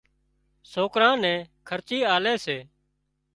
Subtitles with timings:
[0.71, 2.57] سوڪران نين خرچي آلي سي